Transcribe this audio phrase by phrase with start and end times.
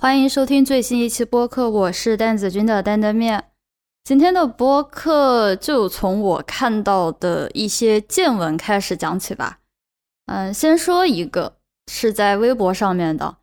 [0.00, 3.46] 欢迎收听最新一期播客，我是蛋子君的担担面。
[4.04, 9.58] 今天的播客就从我看到的一些见闻开始讲起吧。
[10.26, 11.54] 嗯，先说一个
[11.90, 13.38] 是在微博上面的，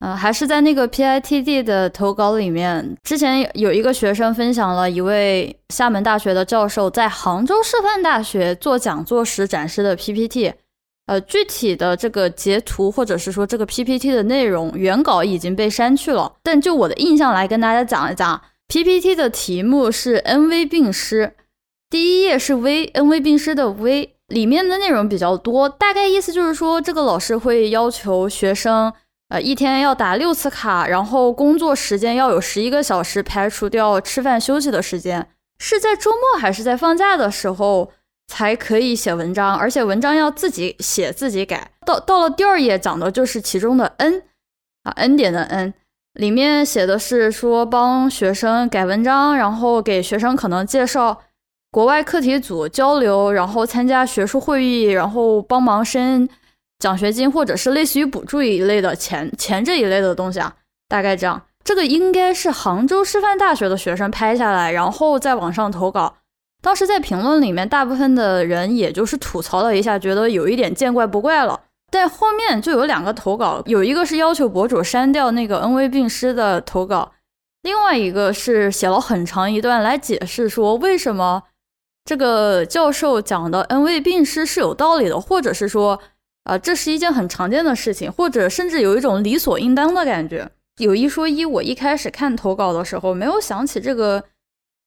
[0.00, 10.52] 嗯，还是在那个 PITD 的投稿里面，之前有一个学生分享了一位厦门大学的教授在杭州师范大学做讲座时展示的 PPT。
[11.06, 21.34] 呃，具体的这个截图或者是说这个 PPT 的内容原稿已经被删去了，但就我的印象来跟大家讲一讲，PPT 的题目是 NV 病师，
[21.90, 28.90] 第一页是 V，NV 病师的 V，里面的内容比较多，大概意思就是说这个老师会要求学生，
[29.28, 37.92] 呃，一天要打六次卡，然后工作时间要有十一个小时，排除掉吃饭休息的时间，是在周末还是在放假的时候？
[38.26, 41.70] 才可以写文章，而且文章要自己写自己改。
[41.86, 44.22] 到到了第二页讲的就是其中的 N
[44.84, 45.74] 啊，N 点的 N，
[46.14, 51.22] 里面写的是说帮学生改文章，然后给学生可能介绍
[51.70, 56.28] 国外课题组交流，然后参加学术会议，然后帮忙申
[56.78, 60.54] 奖学金或者是类似于补助一类的钱钱这一类的东西啊，
[60.88, 61.42] 大概这样。
[61.62, 66.16] 这个应该是杭州师范大学的学生拍下来，然后在网上投稿。
[66.64, 71.60] 当时在评论里面，大部分的人也就是吐槽了一下，觉得有一点见怪不怪了。
[71.90, 77.12] 但后面就有两个投稿，有一个是要求博主删掉那个 N V 病师的投稿，
[77.60, 81.42] 另外一个是写了很长一段来解释说为什么
[82.06, 86.00] 这个教授讲的 N V 病师是有道理的，或者是说
[86.44, 90.50] 啊这是一件很常见的事情，或者甚至有一种理所应当的感觉。
[90.78, 94.24] 有一说一，我一开始看投稿的时候没有想起这个。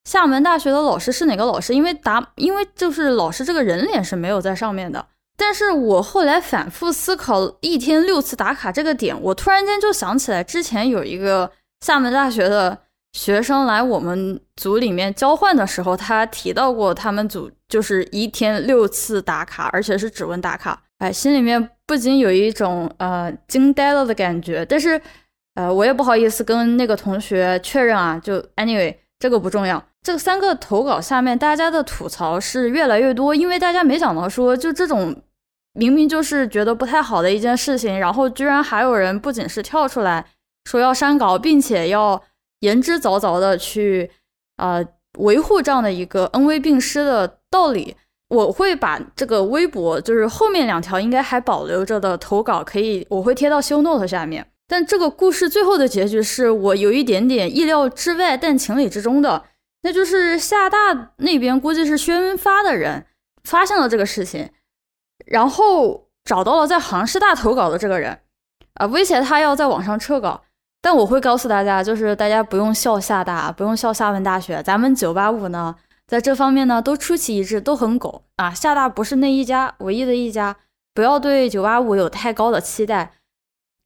[0.07, 1.75] 厦门大学的老师是哪个老师？
[1.75, 5.05] 因为答，因为就是老师这个人脸是没有在上面的。
[5.35, 11.51] 但是我后来反复思考一天六次打卡这个点，我突然间就想起来，之前有一个
[11.85, 12.77] 厦门大学的
[13.11, 20.83] 学生来我们组里面交换的时候，他提到过他们组就是一天六次打卡，而且是指纹打卡。
[20.99, 25.01] 哎，心里面不仅有一种呃惊呆了的感觉，但是
[25.55, 29.83] 呃我也不好意思跟那个同学确认啊，就 anyway 这个不重要。
[30.03, 35.21] 这三个投稿下面，大家的吐槽是越来越多，因为大家没想到说，就这种
[35.73, 40.25] 明明就是觉得不太好的一件事情，然后居然还有人不仅是跳出来
[40.63, 42.23] 说要删稿，并且要
[42.61, 44.09] 言之凿凿的去
[44.55, 44.85] 呃
[45.17, 47.97] 维护这样的一个恩威并施的道理。
[48.29, 54.45] 我会把这个微博，就是后面两条应该还保留着的投稿，可以我会贴到修 note 下面。
[54.67, 59.43] 但这个故事最后的结局是我有一点点意料之外，但情理之中的。
[59.83, 63.05] 那就是厦大那边估计是宣发的人
[63.43, 64.49] 发现了这个事情，
[65.25, 68.19] 然后找到了在杭师大投稿的这个人，
[68.73, 70.43] 啊，威胁他要在网上撤稿。
[70.81, 75.75] 但我会告诉大家，就是大家不用笑厦大，不用笑厦门大学，咱们九八五呢，
[76.07, 78.51] 在这方面呢都出奇一致，都很狗啊。
[78.51, 80.55] 厦大不是那一家唯一的一家，
[80.93, 83.13] 不要对九八五有太高的期待。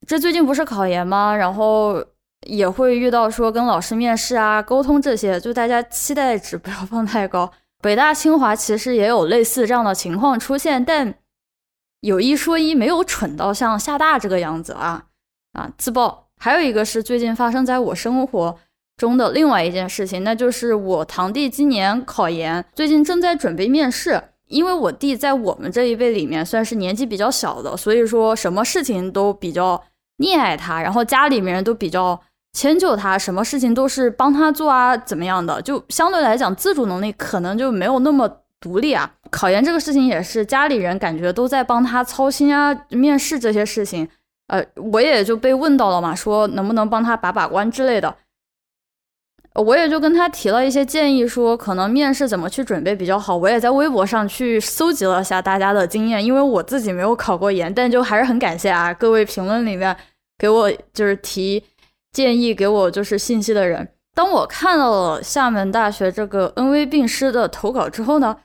[0.07, 1.35] 这最近不是考研吗？
[1.35, 2.05] 然后。
[2.47, 7.51] 也会遇到说跟老师面试啊、沟通这些，就大家期待值不要放太高。
[7.81, 11.13] 北大、清华其实也有类似这样的情况出现，但
[12.01, 15.05] 有一说一，没有蠢到像厦大这个样子啊
[15.53, 15.71] 啊！
[15.77, 16.29] 自爆。
[16.39, 18.57] 还有一个是最近发生在我生活
[18.97, 24.23] 中的另外一件事情，那就是我堂弟今年考研，最近正在准备面试。
[24.47, 29.81] 因为我弟在我们这一辈里面算是年纪比较小的，所以说什么事情都比较
[30.17, 32.19] 溺爱他，然后家里面人都比较。
[32.53, 35.61] 迁就他，什么事情都是帮他做啊，怎么样的？
[35.61, 38.29] 就相对来讲，自主能力可能就没有那么
[38.59, 39.09] 独立啊。
[39.29, 44.05] 考研这个事情也是家里人感觉都在帮他操心啊，面试这些事情，
[44.47, 48.13] 呃，我也就被问到了嘛，说能不能帮他把把关之类的。
[49.55, 53.35] 我也就跟他提了一些建议，说可能面试怎么去准备比较好。
[53.35, 59.95] 我也在微博上去搜集了下大家的经验，因为我自己没有考过研，但就还是很感谢啊，各位评论里面
[60.37, 61.63] 给我就是提。
[62.11, 68.37] 建议给我就是信息的人，当我看到了厦门大学这个恩威病师的投稿之后呢，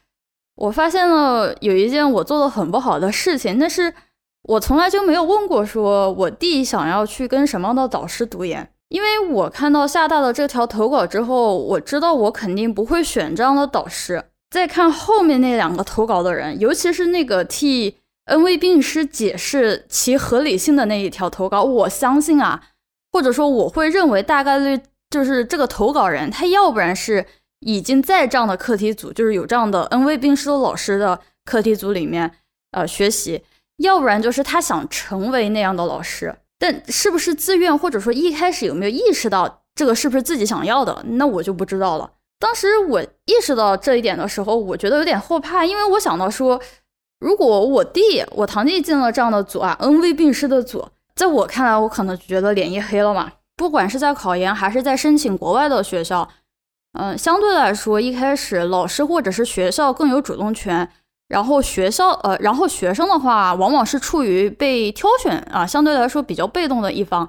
[0.55, 3.93] 我发现了有一件我做的很不好的事情，但是
[4.45, 14.25] 我从来就没有问过说我弟想要去跟什么样的导师读研，因为我看到厦大的这条投稿之后，我知道我肯定不会选这样的导师。
[14.49, 17.97] 再看后面那两个投稿的人，尤其是那个替
[18.27, 22.63] 恩威病师解释其合理性的那一条投稿，我相信啊。
[23.17, 24.79] 或者说，我会认为大概率
[25.09, 27.25] 就是这个投稿人，他要不然是
[27.61, 32.31] 已经在这样的课题组，就是有这样的 N V 病师老师的课题组里面
[32.73, 33.43] 呃学习，
[33.79, 36.37] 要不然就是他想成为那样的老师。
[36.59, 42.11] 但是不是自愿，或者说一开始有没有意识到这个是不是自己想要的，那我就不知道了。
[42.39, 46.61] 当时我意识到这一点的时候，我觉得有点后怕，因为我想到说，
[47.19, 50.87] 如果我弟、我堂弟进了这样的组啊，恩威并施的组，
[51.17, 53.33] 在我看来，我可能觉得脸一黑了嘛。
[53.57, 56.29] 不管是在考研还是在申请国外的学校，
[56.93, 60.89] 嗯，相对来说，一开始老师或者是学校更有主动权。
[61.29, 67.29] 然后学校，呃，然后学生的话，往往是处于被挑选啊，相对来说比较被动的一方。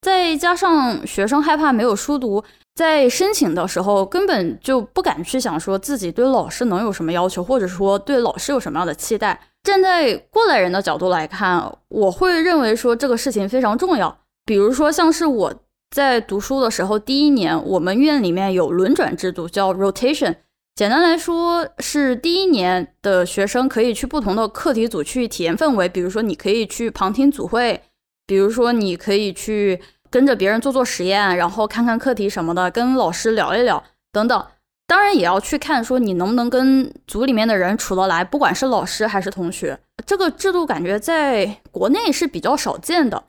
[0.00, 2.44] 再加上学生害怕没有书读，
[2.74, 9.38] 在申请的时候根本就不敢去想说自己对老师能有什么要求，或者说对老师有什么样的期待。
[9.62, 14.18] 站在过来人的角度来看，我会认为说这个事情非常重要。
[14.44, 15.54] 比如说，像是我
[15.94, 20.34] 在读书的时候，第一年我们院里面有轮转制度，叫 rotation。
[20.74, 27.82] 简单来说，是第一年的学生可以去不同的课题组去体验氛围，比如说你可以去旁听组会，
[28.26, 29.80] 比如说你可以去
[30.12, 33.82] 跟着别人做做实验，然后看看课题什么的，跟老师聊一聊
[34.12, 34.46] 等等。
[34.86, 39.80] 当然也要去看说你能不能跟组里面的人处得来，不管是老师还是同学。
[40.04, 43.24] 这个制度感觉在国内是比较少见的。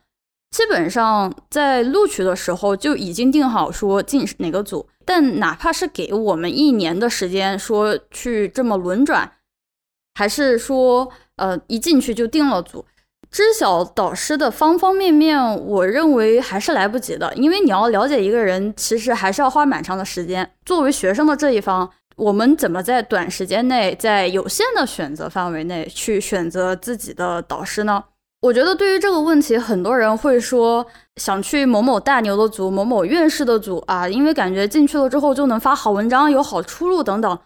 [0.51, 9.31] 基本上在录取的时候就已经定好说进哪个组，但哪怕是给我们一年的时间说去这么轮转，
[10.15, 12.85] 还是说呃一进去就定了组，
[13.33, 15.35] 知晓导师的方方面面，
[15.65, 20.47] 我认为还是来不及的，因为你要了解一个人，其实还是要花蛮长的时间。
[20.63, 28.03] 作为学生的这一方，我们怎么在短时间内，在有限的选择范围内去选择自己的导师呢？
[28.43, 30.85] 我觉得对于这个问题，很多人会说
[31.15, 37.39] 想去某某大牛的组、某某院士的组啊，因为感觉进去了之后就能发好文章、有好出路等等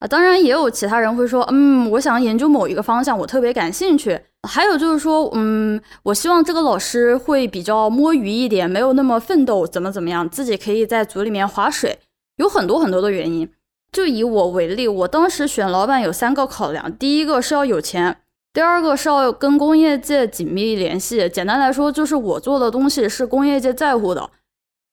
[0.00, 0.06] 啊。
[0.06, 4.20] 当然，也有其他人会说，嗯，我想研究某一个方向，我特别感兴趣。
[4.48, 11.98] 还有就是说，嗯，我希望这个老师会比较摸鱼一点，没有那么奋斗，怎么怎么样，自己可以在组里面划水。
[12.36, 13.50] 有很多很多的原因。
[13.92, 18.22] 就以我为例，我当时选老板有三个考量，第一个是要有钱。
[18.52, 24.30] 第二个是要跟工业界紧密联系，简单来说就是我做的东西是工业界在乎的。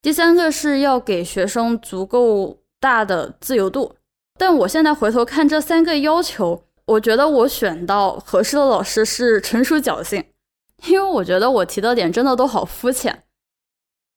[0.01, 3.93] 第三个是要给学生足够大的自由度。
[4.37, 10.23] 但我现在回头看这三个要求，我觉得我选到合适的老师是纯属侥幸，
[10.87, 13.23] 因为我觉得我提的点真的都好肤浅，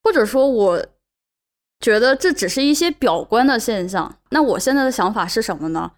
[0.02, 0.86] 或者说我
[1.78, 4.18] 觉得这只是一些表观的现象。
[4.30, 5.92] 那我现在的想法是什么呢？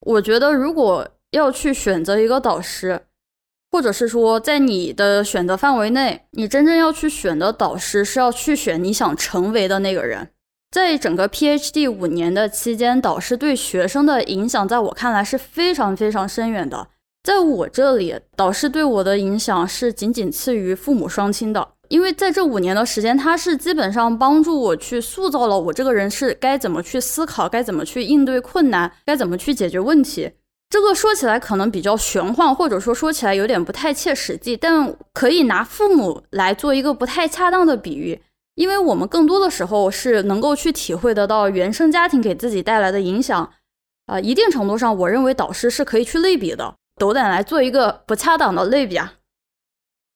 [0.00, 1.08] 我觉得如果。
[1.32, 3.08] 要去选择一个导师，
[3.70, 10.30] 或者是说，在你的选择范围内，你真正要去选的导师是要去选你想成为的那个人。
[10.76, 16.88] 在整个 PhD 五年的期间，导师对学生的影响，在我看来是非常非常深远的。
[17.22, 30.30] 在我这里，导师对我的影响是仅仅次于父母双亲的，因为在这五年的时间，他是基本上帮助我去塑造了我这个人是该怎么去思考，该怎么去应对困难，该怎么去解决问题。
[30.68, 38.20] 这个说起来可能比较玄幻，或者说说起来有点不太切实际，但可以拿父母来做一个不太恰当的比喻，
[38.56, 43.52] 因为我们更多的时候是能够去体会得到原生家庭给自己带来的影响。
[44.06, 46.74] 啊，一定程度上，我认为导师是可以去类比的。
[46.96, 49.14] 斗胆来做一个不恰当的类比啊，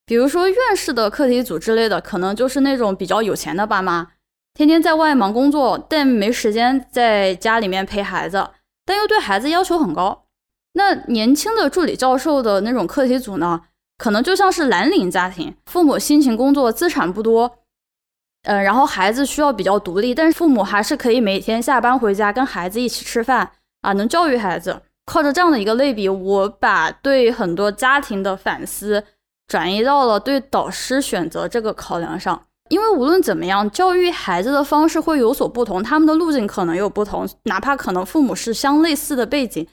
[0.06, 4.12] 比如说院士的课题组之类的，可能就是那种比较有钱的爸妈，
[4.54, 8.48] 天天在外忙工作，但没时间在家里面陪孩子，
[8.86, 10.24] 但又对孩子要求很高。
[10.74, 13.62] 那年轻的助理教授的那种课题组呢，
[13.98, 17.58] 可能就像是蓝领家庭，父母辛勤工作，资产不多，
[18.44, 23.50] 嗯，然后孩子需要比较独立，但是父母还是可以每天下班回家跟孩子一起吃饭
[23.82, 24.82] 啊，能教育孩子。
[25.06, 29.02] 靠着这样的一个类比，我把对很多家庭的反思
[29.48, 39.66] 转移到了对导师选择这个考量上，因为无论怎么样，教育孩子的方式会有所不同，他们的路径可能有不同，哪怕可能父母是相类似的背景。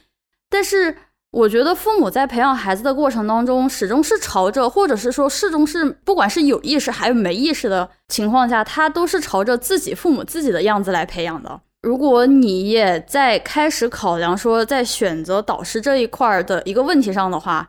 [0.50, 0.96] 但是
[1.30, 11.60] 我觉得父母在培养孩子的过程当中，始终是朝着，或者是说始终是，不管是有意识还是没意识的情况下，他都是朝着自己父母自己的样子来培养的。
[11.82, 17.68] 如果你也在开始考量说在选择导师这一块的一个问题上的话，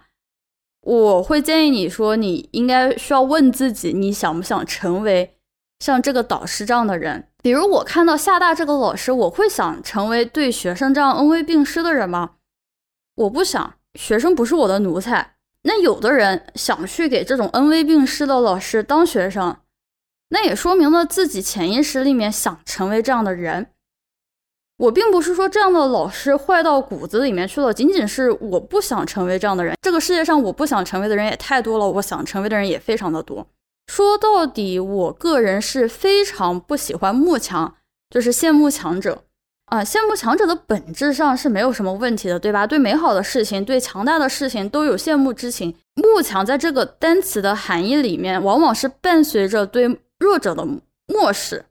[0.82, 5.36] 我会建议你说，你应该需要问自己，你想不想成为
[5.80, 7.28] 像这个导师这样的人？
[7.44, 12.32] 比如我看到厦大这个老师，我会想成为对学生这样恩威并施的人吗？
[13.20, 15.36] 我不想学生不是我的奴才。
[15.64, 19.58] 那有的人想去给这种恩威并施的老师当学生，
[20.30, 23.68] 那也说明了自己潜意识里面想成为这样的人。
[24.78, 29.76] 我并不是说这样的老师坏到骨子里面去了，仅仅是我不想成为这样的人。
[29.82, 33.46] 这个世界上我不想成为的人也太多了，我想成为的人也非常的多。
[33.88, 37.76] 说到底，我个人是非常不喜欢慕强，
[38.10, 39.26] 就是羡慕强者
[39.70, 39.84] 啊。
[39.84, 42.68] 羡慕强者的本质上是没有什么问题的，对吧？
[42.68, 45.76] 对美好的事情，对强大的事情都有羡慕之情。
[45.96, 50.66] 慕强在这个单词的含义里面，往往是伴随着对弱者的
[51.08, 51.66] 漠视。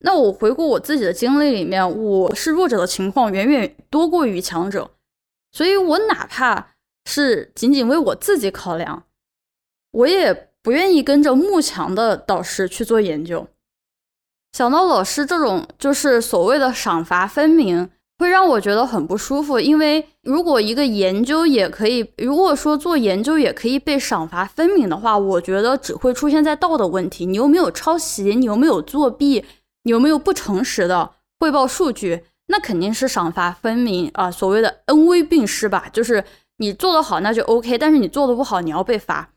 [0.00, 4.90] 那我回顾我自己的经历里面，我是弱者的情况远远多过于强者，
[5.52, 6.68] 所以我哪怕
[7.04, 9.04] 是仅仅为我自己考量，
[9.92, 10.48] 我也。
[10.62, 13.48] 不愿意跟着慕强的导师去做研究，
[14.52, 17.88] 想到老师这种就是所谓的赏罚分明，
[18.18, 19.60] 会让我觉得很不舒服。
[19.60, 27.26] 因为如果一个研究也可以，如果说做研究也可以被赏罚分明的话，我觉得只会出现在道德问题。
[27.26, 28.34] 你有没有抄袭？
[28.34, 29.44] 你有没有作弊？
[29.84, 32.24] 你有没有不诚实的汇报数据？
[32.48, 35.88] 那肯定是赏罚分明啊，所谓的恩威并施吧。
[35.92, 36.24] 就是
[36.58, 39.30] 你做得好，那就 OK；但是你做的不好，你要被罚。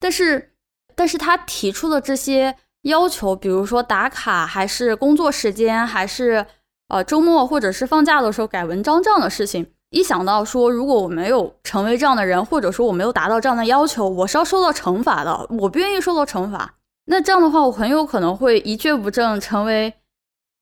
[0.00, 0.54] 但是，
[0.96, 6.46] 但是他提出的这些要求，比如说打卡，还是工作时间，还是
[6.88, 16.74] 呃周末或者是放假的时候改文章这样的事情，一想到说如果我没有成为这样的人，或者说我没有达到这样的要求，我是要受到惩罚的，我不愿意受到惩罚。
[17.06, 19.94] 那这样的话，我很有可能会一蹶不振，成为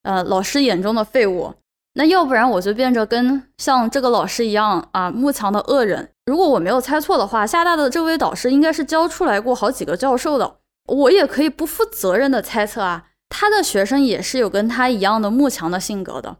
[0.04, 1.54] 呃老师眼中的废物。
[1.94, 6.10] 那要不然我就变着跟像这个老师一样啊，慕强的恶人。
[6.26, 10.56] 如果我没有猜错的话，厦大的这位导师应该是教出来过好几个教授的。
[10.86, 16.38] 我也可以不负责任的猜测啊，他的学生也是有跟他一样的慕强的性格的，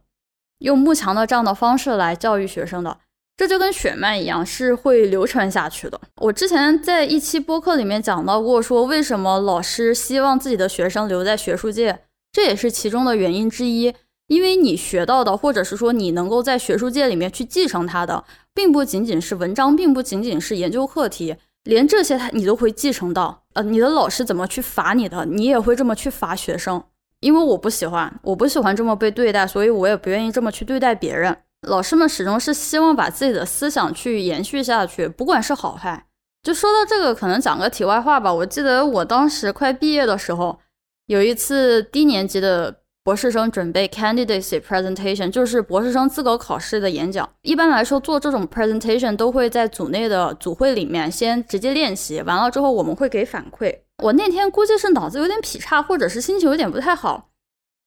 [0.59, 2.99] 用慕强的这样的方式来教育学生的，
[3.37, 6.01] 这就跟血脉一样，是会流传下去的。
[6.17, 12.01] 我之前在一期播客里面讲到过，说为什么老师希望自己的学生留在学术界，
[12.33, 13.95] 这也是其中的原因之一。
[14.29, 23.45] 因为你学到的，或者是说你能够在学术界里面去继承它的，并不仅仅是文章，并不仅仅是研究课题，连这些他你都会继承到。
[23.53, 26.83] 呃，你的老师怎么去罚你的，你也会这么去罚学生。
[27.21, 31.37] 因为我不喜欢，我不喜欢这么被对待，所以我也不愿意这么去对待别人。
[31.67, 36.07] 老师们始终是希望把自己的思想去延续下去，不管是好坏。
[36.43, 38.33] 就说到这个，可能讲个题外话吧。
[38.33, 40.59] 我记得我当时快毕业的时候，
[41.07, 42.81] 有一次低年级的。
[43.07, 47.31] 博士生准备 candidacy presentation，就是博士生资格考试的演讲。
[47.43, 53.73] 一般来说，做这种 presentation 都会在组内的组会里面先直接练习，完了之后我们会给反馈。
[54.03, 57.29] 我那天估计是脑子有点劈叉，或者是心情有点不太好。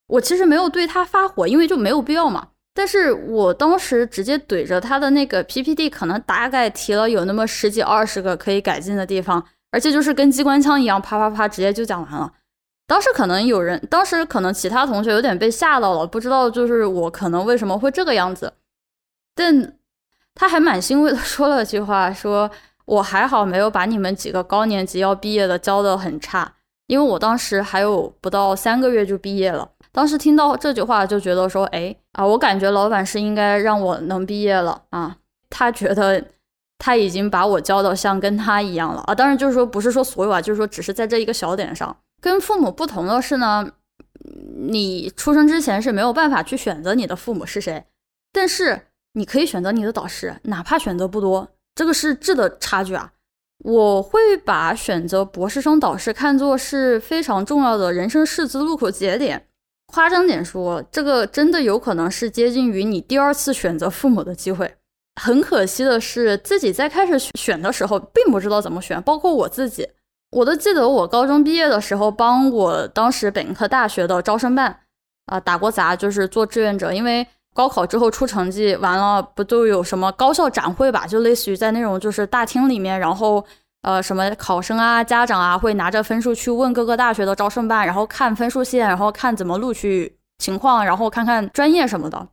[0.08, 2.48] 我其实没有对他发火，因为就没有必要嘛。
[2.74, 12.32] 但是我当时直接怼着他的那个 PPT，可能大概提了有那么十几二十个可以改进的地方，而且就是跟机关枪一样，啪啪啪，直接就讲完了。
[12.89, 18.51] 当时可能有人，当时可能其他同学有点被吓到了，不知道就是我可能为什么会这个样子，
[19.36, 19.75] 但
[20.34, 22.50] 他还蛮欣慰的说了句话，说
[22.86, 26.55] 我还好没有把你们几个高年级要毕业的教的很差，
[26.88, 29.69] 因为我当时还有不到三个月就毕业了。
[29.91, 35.15] 当时听到这句话就觉得说，哎啊，我感觉老板是应该让我能毕业了啊，
[35.51, 36.24] 他觉得
[36.79, 41.96] 他已经把我教的像跟他一样了啊，当然就是说不是说所有啊，就是说只是在这一个小点上。
[42.22, 43.72] 跟父母不同的是呢，
[44.58, 47.86] 你出生之前是没有办法去选择你的父母是谁，
[48.32, 53.14] 但是你可以选择你的导师，哪怕选择不多，这个是质的差距啊。
[53.60, 59.48] 我会把选择博士生导师看作是非常重要的人生十字路口节点。
[59.88, 64.76] 夸张点说，这个真的有可能是接近于你第二次选择父母的机会。
[65.20, 69.90] 很可惜的是，自己在开始选的时候并不知道怎么选，包括我自己。
[70.31, 74.81] 我都记得我高中毕业的时候，帮我当时本科大学的招生办
[75.25, 76.93] 啊打过杂，就是做志愿者。
[76.93, 81.07] 因为高考之后出成绩完了，不都有什么高校展会吧？
[81.07, 83.43] 就类似于在那种就是大厅里面，然后
[83.81, 92.27] 呃什么考生啊、家长啊会拿着分数去问各个大学的招生办，然后看分数线，然后看怎么录取情况，然后看看专业什么的。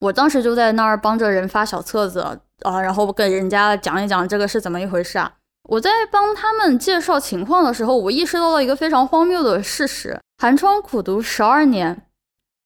[0.00, 2.20] 我当时就在那儿帮着人发小册子
[2.60, 5.32] 啊，然后跟人家讲一讲这个是怎么一回事啊。
[5.72, 12.08] 我在帮他们介绍情况的时候，我意识到了一个非常荒谬的事实：寒窗苦读十二年，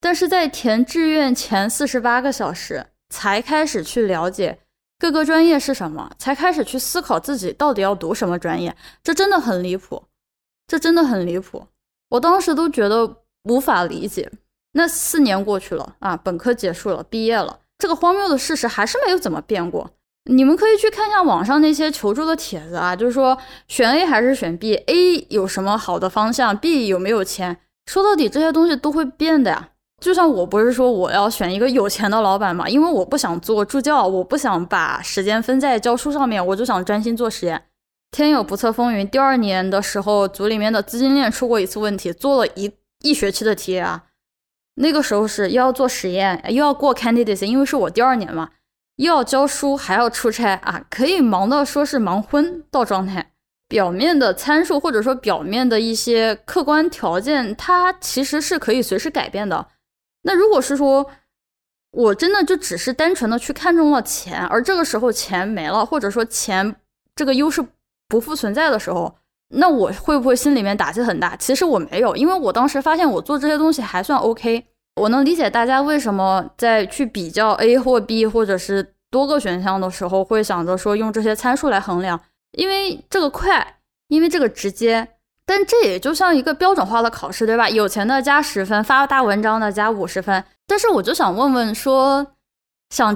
[0.01, 4.59] 但是在填志愿前四十八个小时才开始去了解
[4.99, 8.77] 各个专业是什么，才开始去思考自己到底要读什么专业。
[9.05, 10.03] 这真的很离谱，
[10.67, 11.69] 这真的很离谱。
[12.09, 14.33] 我当时都觉得无法理解。
[14.73, 19.93] 那四年过去了啊，本科结束了，毕业了，这个荒谬的事实还是没有怎么变过。
[20.29, 23.37] 你们可以去看一下网上那些求助的帖子啊，就是说
[23.69, 27.59] 选 A 还是选 B，A 有什么好的方向，B 有没有钱？
[27.87, 29.71] 说到底这些东西都会变的呀。
[29.99, 37.63] 就像我不是说我要选一个有钱的老板嘛，因为我不想做助教，我不想把时间分在教书上面，我就想专心做实验。
[38.11, 44.05] 天有不测风云，第二年的时候，组里面的资金链出过一次问题，做了一一学期的题啊。
[44.75, 48.51] 那个时候是又要做实验，又要过 candidates，因为是我第二年嘛，
[48.97, 53.33] 要教书，还要出差啊，可以忙到说是忙昏到状态。
[53.69, 59.67] 表面的参数或者说表面的一些客观条件，它其实是可以随时改变的。
[60.23, 61.11] 那如果是说
[61.91, 66.77] 我真的就只是单纯的去看中了钱，而这个时候钱没了，或者说钱
[67.15, 67.65] 这个优势
[68.09, 69.17] 不复存在的时候，
[69.49, 71.35] 那我会不会心里面打击很大？
[71.37, 74.65] 其实我没有，因为我当时发现我做这些东西还算 OK。
[74.97, 82.21] 我能理解大家为什么在去比较 A 或 B 或者是多个选项的时候，会想着说用这些参数来衡量。
[82.53, 85.07] 因为这个快，因为这个直接，
[85.45, 87.69] 但这也就像一个标准化的考试，对吧？
[87.69, 90.43] 有钱的加十分，发大文章的加五十分。
[90.67, 92.27] 但是我就想问问，说
[92.89, 93.15] 想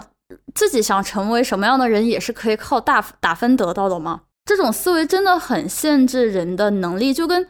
[0.54, 4.22] 自己想成为什么样的人，也是可以靠大打分得到的吗？
[4.44, 7.48] 这种思维真的很限制人的能力，就跟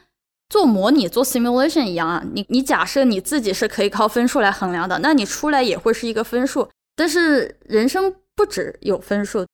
[0.50, 2.22] 做模拟、做 simulation 一样啊。
[2.34, 6.68] 你你假设你自己是可以靠分数来衡量的，那你出来也会是一个分数。
[6.94, 9.46] 但是人生不只有分数。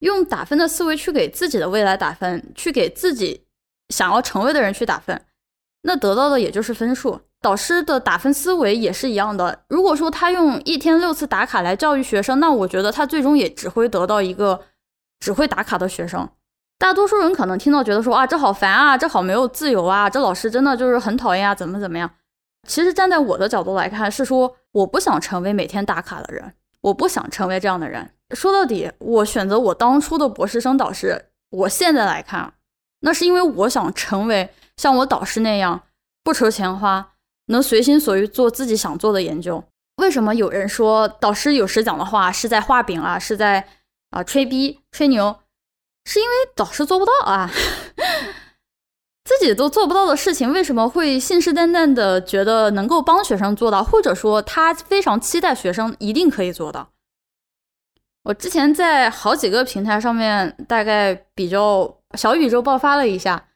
[0.00, 3.44] 用打分的思维去给自己的未来打分，去给自己
[3.88, 5.18] 想要成为的人去打分，
[5.82, 7.18] 那得到的也就是分数。
[7.40, 9.64] 导师的打分思维也是一样的。
[9.68, 14.60] 如果说他用一天六次打卡来教育学生，那我觉得他最终也只会得到一个
[15.18, 16.28] 只会打卡的学生。
[16.78, 22.10] 大多数人可能听到觉得说啊，这好烦啊，这好没有自由啊，这老师真的就是很讨厌啊，怎么怎么样？
[22.68, 26.52] 其实站在我的角度来看，是说我不想成为每天打卡的人，
[26.82, 28.10] 我不想成为这样的人。
[28.34, 31.26] 说到底，我选择我当初的博士生导师。
[31.50, 32.52] 我现在来看，
[33.00, 35.80] 那是因为我想成为像我导师那样
[36.24, 37.12] 不愁钱花，
[37.46, 39.62] 能随心所欲做自己想做的研究。
[39.96, 43.66] 为什么有人说导师有时讲的话是在画饼啊，是在
[44.10, 45.36] 啊吹逼吹牛？
[46.08, 47.50] 是因为导师做不到啊，
[49.24, 56.90] 自己都做不到的事情，为什么会信誓旦旦的觉得能够帮学生做到，或者说他非常期待学生一定可以做到？
[58.22, 63.48] 我之前在好几个平台上面，大概比较小宇宙爆发了一下，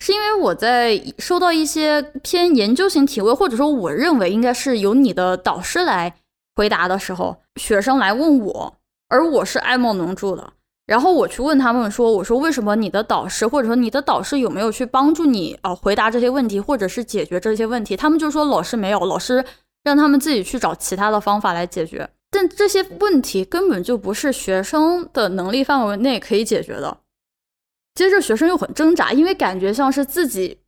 [0.00, 6.16] 是因为我在收到一些偏研究型提问，或者说我认为应该是由你的导师来
[6.56, 8.76] 回答的时候，学生来问我，
[9.08, 10.52] 而我是爱莫能助的，
[10.86, 17.96] 然后我去问他们说，我说为什么你的导师或者说你的导师有没有去帮助你啊回答这些问题，或者是解决这些问题？
[17.96, 19.44] 他们就说老师没有，老师
[19.82, 22.08] 让他们自己去找其他的方法来解决。
[22.30, 26.98] 但这些问题根本就不是学生的能力范围内可以解决的。
[27.94, 30.58] 接着学生又很挣扎，因为感觉像是自己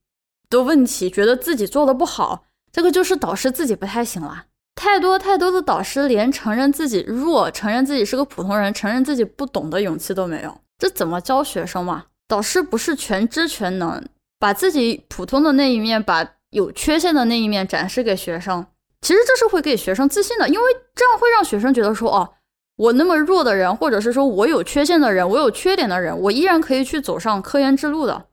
[0.48, 2.44] 的问题，觉得自己做的不好。
[2.70, 4.44] 这个就是导师自己不太行了。
[4.76, 10.60] 太多太多的导师连承认自己弱、承认自己是个普通人、承认自己不懂的勇气都没有。
[10.78, 12.04] 这怎么教学生嘛？
[12.28, 14.04] 导师不是全知全能，
[14.38, 18.64] 把自己普通的那一面，把有缺陷的那一面展示给学生。
[19.00, 22.28] 其实这是会给学生自信的，因为这样会让学生觉得说，哦，
[22.76, 28.26] 我那么弱的人，或者是说我有缺陷的人，我有缺点的人，我依然可以去走上科研之路的。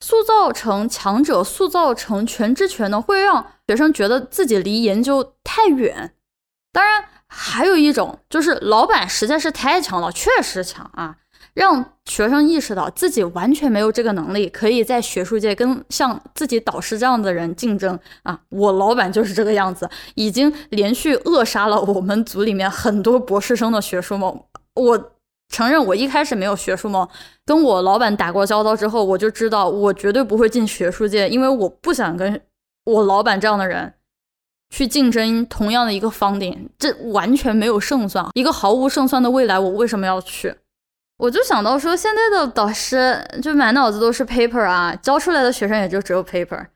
[0.00, 6.14] 塑造成强者，塑造成全知全能，会让学生觉得自己离研究太远。
[6.72, 11.16] 当然，还有一种就是老板实在是太强了，确实强啊。
[11.54, 18.38] 让学生意识到自己完全没有这个能力，可以在学术界跟像自己导师这样的人竞争啊！
[18.50, 24.40] 我老板就是这个样子，已经连续扼杀了我们组里面很多博士生的学术梦。
[24.74, 25.10] 我
[25.48, 27.08] 承认，我一开始没有学术梦，
[27.44, 32.40] 跟我老板打过交道之后，我就知道我绝对不会进学术界，因为我不想跟
[32.84, 33.94] 我老板这样的人
[34.70, 40.54] 去竞争同样的一个方顶，这完全没有胜算，一个毫无胜算的未来，我为什么要去？
[41.16, 46.66] 我就想到说，现在的导师就满脑子都是 paper 啊，教出来的学生也就只有 paper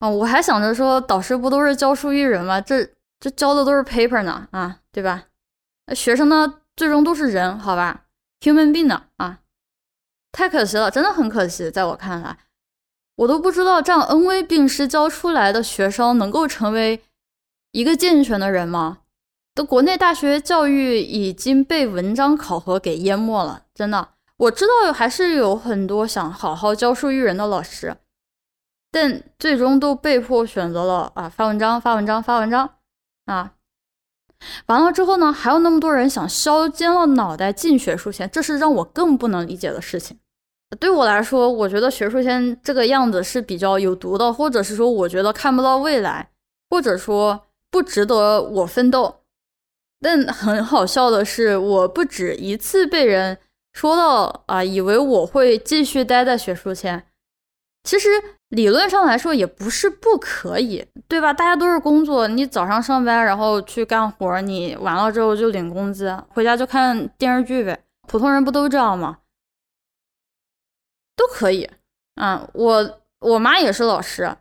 [0.00, 0.10] 啊。
[0.10, 2.60] 我还想着说，导师不都是教书育人吗？
[2.60, 2.86] 这
[3.18, 5.22] 这教的都是 paper 呢啊，对吧？
[5.94, 8.02] 学生呢，最终都是人，好吧
[8.40, 9.40] ？human being 呢啊，
[10.32, 11.70] 太可惜了，真的很可惜。
[11.70, 12.38] 在我看来，
[13.16, 17.02] 我都不知道这样恩威并施教出来的学生能够成为
[17.72, 18.98] 一个健全的人吗？
[19.54, 24.10] 的国内大学教育已经被文章考核给淹没了，真的。
[24.36, 27.96] 我知道还是有很多想好好教书育人的老师，
[28.90, 32.74] 但最终都被迫选择了啊发文章、发文章、发文章
[33.24, 33.54] 啊。
[34.66, 40.18] 完了之后呢，还有那么多人想削尖了脑袋进学术圈，这是让我更不能理解的事情。
[40.80, 46.30] 对我来说，我觉得学术圈这个样子是比较有毒的，或者是说我觉得看不到未来，
[46.68, 49.20] 或者说不值得我奋斗。
[50.00, 53.38] 但很好笑的是，我不止一次被人
[53.72, 57.06] 说到啊，以为我会继续待在学术圈，
[57.84, 58.08] 其实
[58.50, 61.32] 理论上来说也不是不可以，对吧？
[61.32, 67.84] 大家都是工作，你早上上班，然后去干活，你完了之后就领工资，回家就看电视剧呗。
[68.06, 69.18] 普通人不都这样吗？
[71.16, 71.68] 都可以。
[72.20, 74.36] 嗯，我我妈也是老师，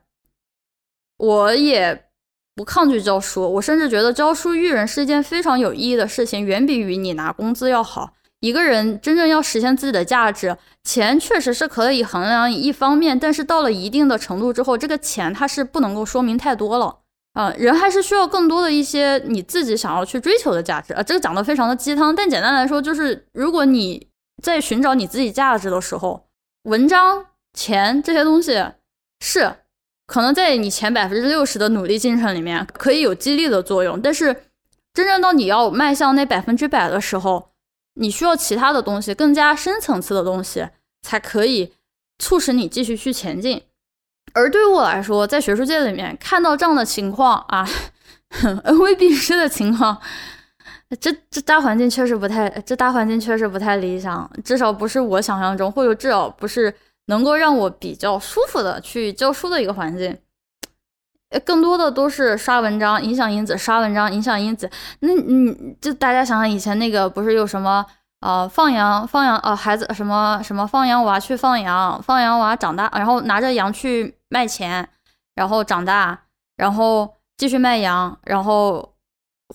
[1.17, 2.05] 我也
[2.53, 8.13] 不抗拒教书，我甚至觉得教书育人是一件非常有意义的事情，远比于你拿工资要好。
[8.45, 16.99] 一个人真正要实现自己的价值，钱确实是可以衡量一方面，但是到了一定的程度之后，这个钱它是不能够说明太多了
[17.34, 17.51] 啊。
[17.58, 21.01] 人还是需要更多的一些你自己想要去追求的价值啊。
[21.01, 24.10] 这个讲的非常的鸡汤，但简单来说就是，如果你
[24.43, 26.27] 在寻找你自己价值的时候，
[26.65, 28.63] 文章、钱这些东西
[29.21, 29.55] 是
[30.05, 34.43] 可能在你前百分之六十的努力进程里面可以有激励的作用，但是
[34.93, 37.54] 真正到你要迈向那百分之百的时候。
[37.95, 40.67] 你需要其他的东西，更加深层次的东西，
[41.01, 41.73] 才可以
[42.19, 43.63] 促使你继续去前进。
[44.34, 47.67] 而对于我来说，在学术界里面看到这样的情况啊，
[48.65, 50.01] 恩威并施的情况，
[50.99, 56.73] 这这大环境确实不太，这大环境确实不太理想，至少不是我想象中，或者至少不是
[57.05, 60.17] 能够让我比较舒服的去教书的一个环境。
[61.39, 64.69] 更多的都是刷文章影响因子，刷文章影响因子。
[65.00, 67.86] 那你就大家想想，以前那个不是有什么
[68.21, 74.88] 呃放羊放羊呃孩子什么什么放羊娃去放羊，放羊娃长大，然后拿着羊去卖钱，
[75.36, 76.19] 然后长大，
[76.58, 78.93] 然后继续卖羊，然后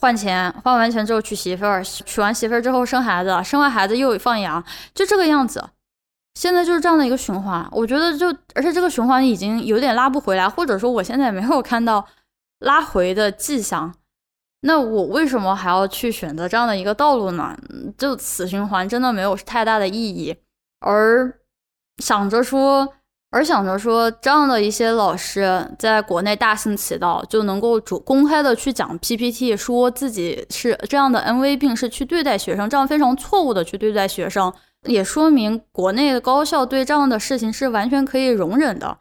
[0.00, 4.62] 换钱，换完钱之后娶媳妇儿，娶完媳妇儿之后生孩子，生完孩子又放羊，
[4.94, 5.70] 就这个样子。
[6.34, 12.06] 现在就是这样的一个循环，我觉得就而且这个循环已经有点拉不回来，或者说我现在没有看到
[12.60, 13.94] 拉回的迹象。
[14.62, 17.56] 那我为什么还要去选择这样的一个道路呢？
[17.96, 20.36] 就此循环真的没有太大的意义。
[20.80, 21.40] 而
[21.98, 22.86] 想着说，
[23.30, 34.52] 而想着说，这样的一些老师在国内大行其道，就能够主公开的去讲 PPT，说自己是这样的 N V 病，是去对待学生，这样非常错误的去对待学生。
[34.84, 38.98] 也说明国内的高校对这样的事情是完全可以容忍的。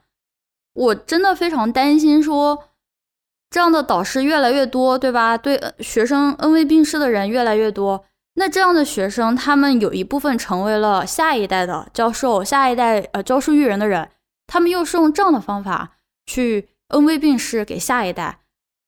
[0.74, 2.65] 我真的非常担心，说
[3.50, 5.38] 这样的导师越来越多，对吧？
[5.38, 14.10] 对学生恩威并施的人越来越多，那这样的学生，他们有一部分成为了下一代的教授，下一代呃教书育人的人，
[14.48, 18.39] 他们又是用这样的方法去恩威并施给下一代。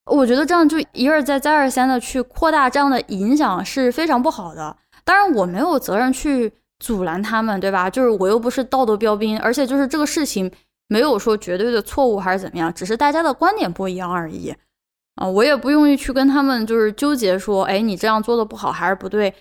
[0.06, 4.76] 我觉得这样就一而再再而三的去扩大这样的影响是非常不好的。
[5.04, 6.52] 当然，我没有责任去。
[6.82, 7.88] 阻拦他们，对吧？
[7.88, 10.50] 就是我又不是道德标兵，而且就是这个事情
[10.88, 14.52] 没有说绝对的错误还是怎么样，只是大家的观点不一样而已
[15.14, 15.28] 啊！
[15.28, 19.32] 我也不用意去跟他们就是纠结说，哎，你这样做的不好还是不对。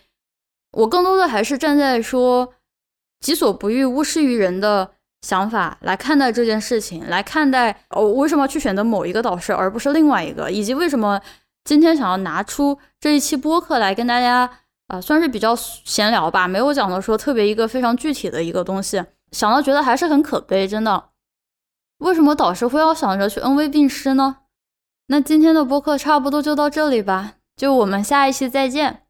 [0.74, 2.54] 我更多的还是站在说
[3.20, 4.92] “己所不欲，勿施于人”的
[5.24, 11.20] 想法来看待这件事情，来看待我为什么去选择某一个导师而不是另外一个，以及为什么
[11.64, 14.60] 今天想要拿出这一期播客来跟大家。
[14.92, 19.02] 啊，算是比较闲聊吧，没有讲的说特别一个非常具体的一个东西，
[19.32, 21.06] 想到觉得还是很可悲，真的。
[22.00, 24.40] 为什么导师会要想着去恩威并施呢？
[25.08, 29.04] 那今天的播客差不多就到这里吧，就我们下一期再见。